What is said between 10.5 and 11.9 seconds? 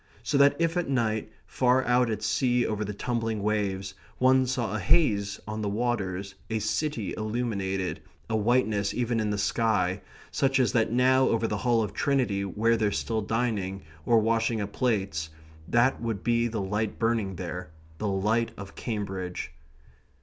as that now over the Hall